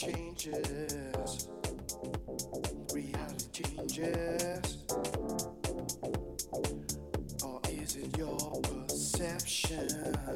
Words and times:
changes, 0.00 1.48
reality 2.94 3.64
changes, 3.86 4.78
or 7.44 7.60
is 7.68 7.96
it 7.96 8.16
your 8.16 8.62
perception? 8.62 10.30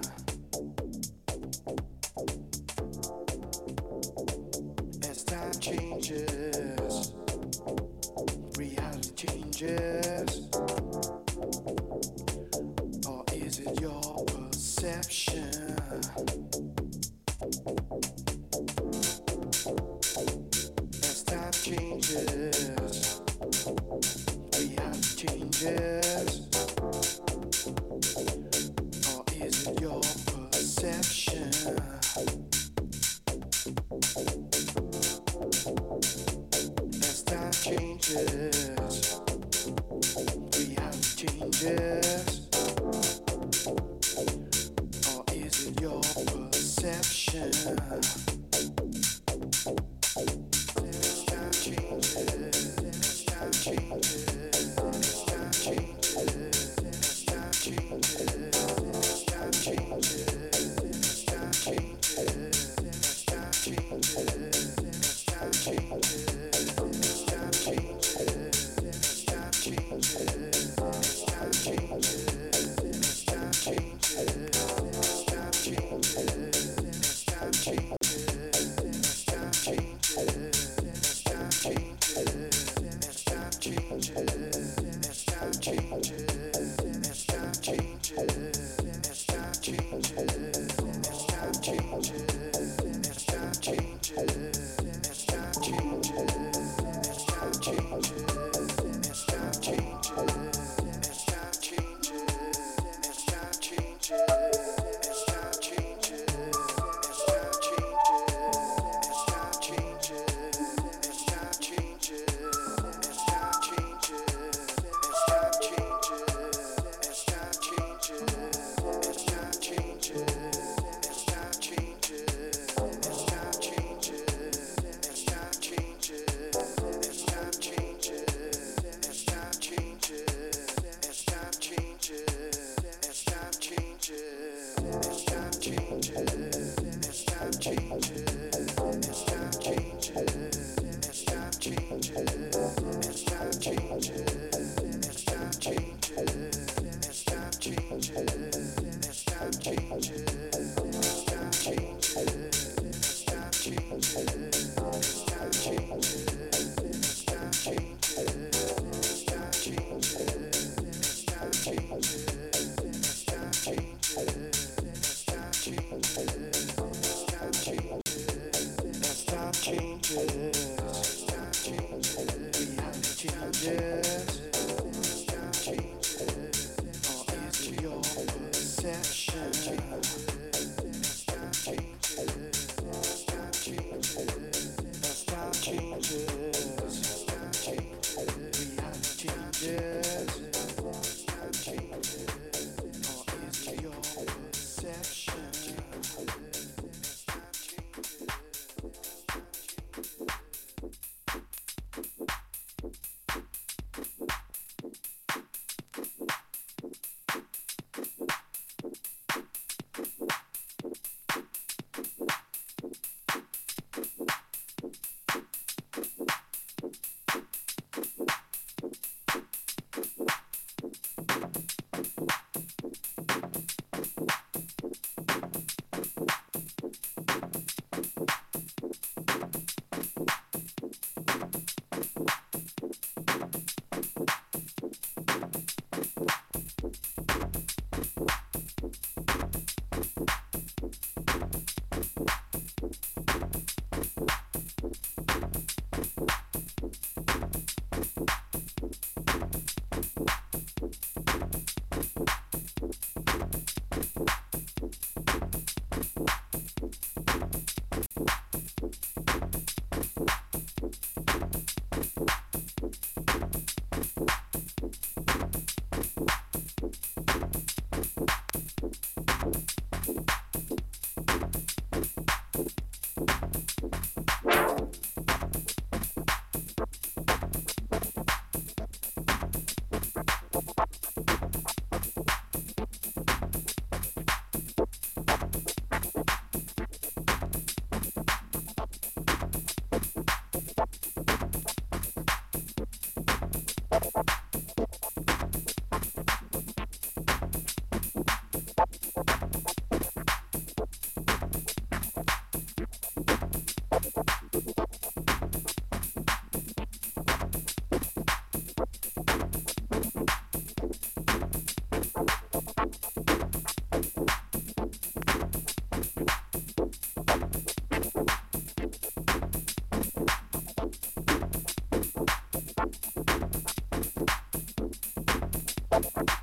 Thank 325.95 326.29
you. 326.29 326.34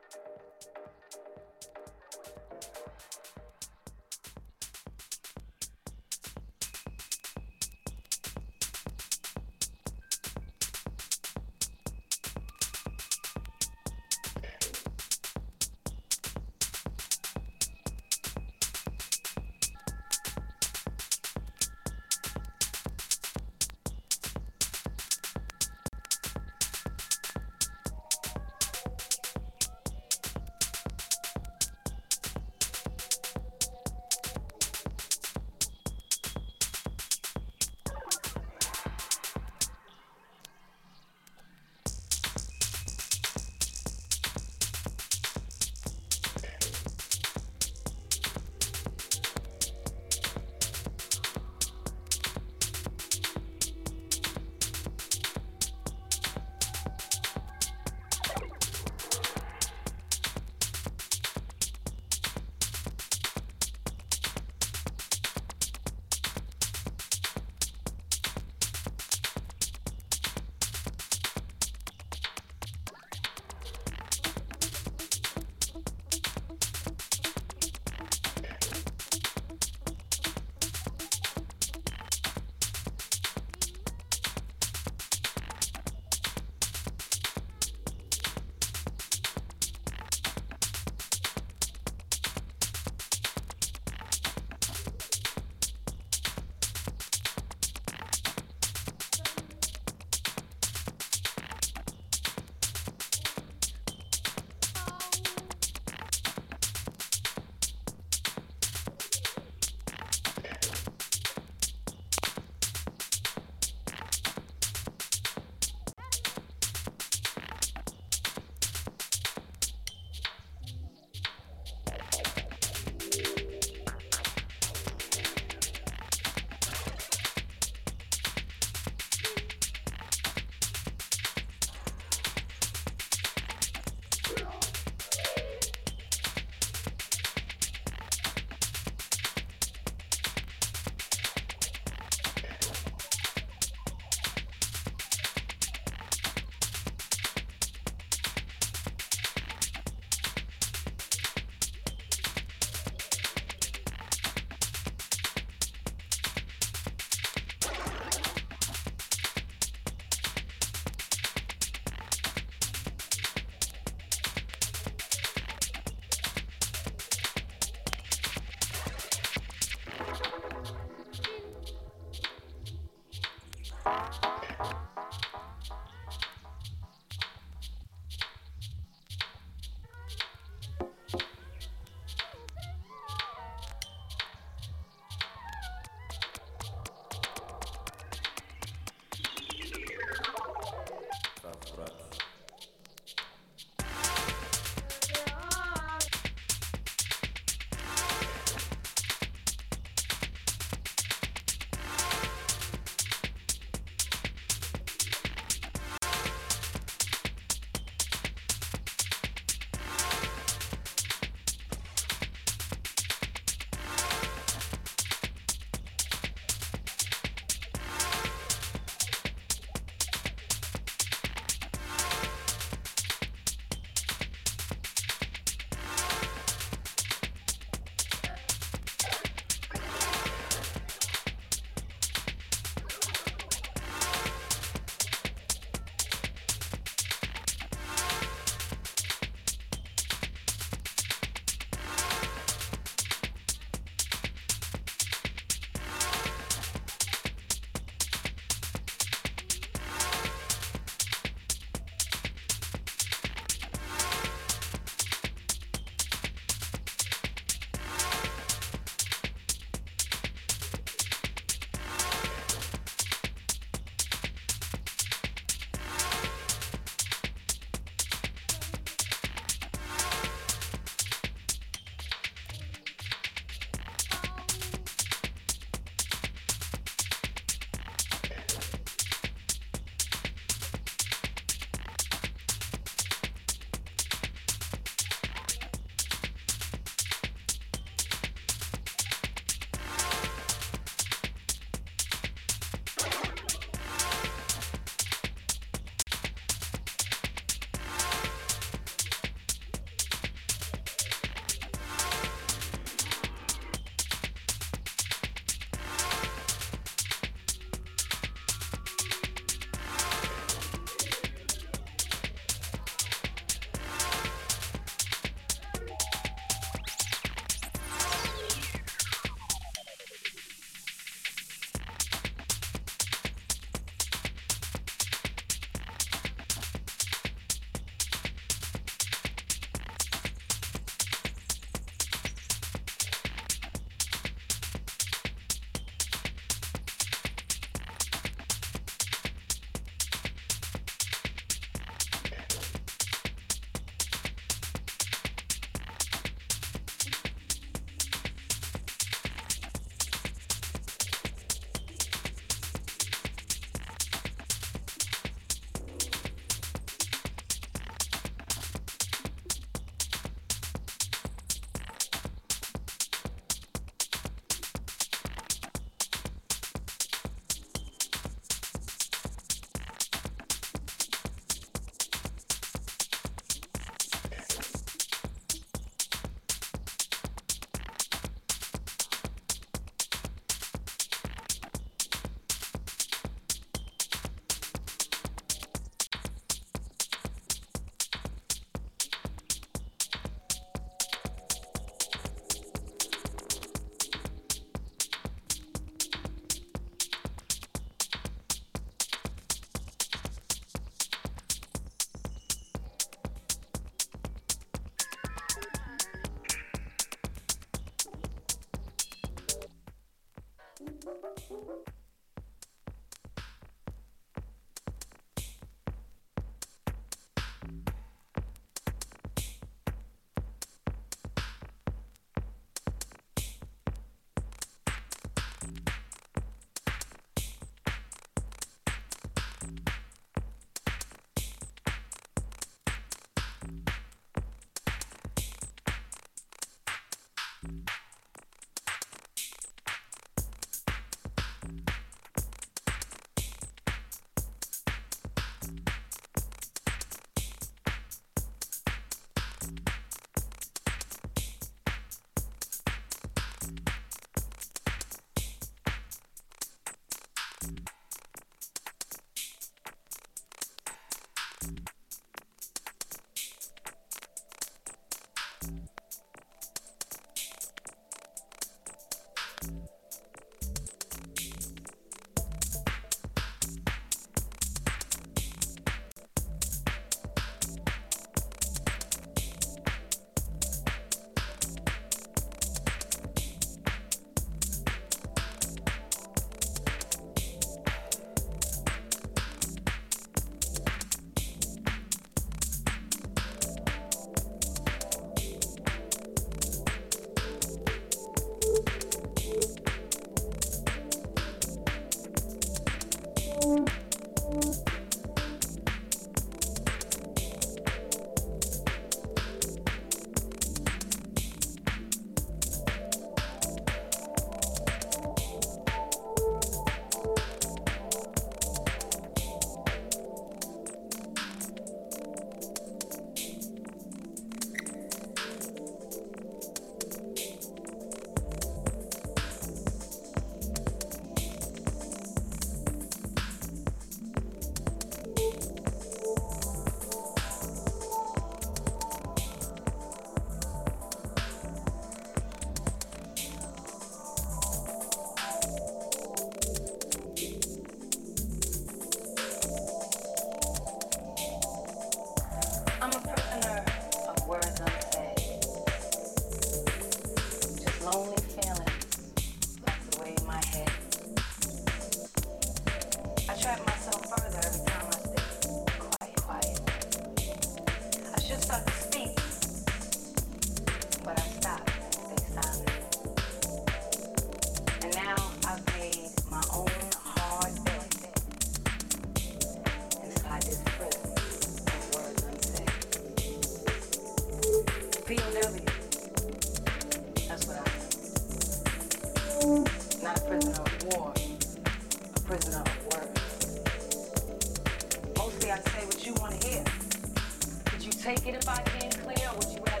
Cause 598.33 600.00